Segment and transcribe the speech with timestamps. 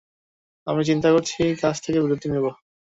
[0.67, 2.45] আমি চিন্তা করছি কাজ থেকে বিরতি নিব।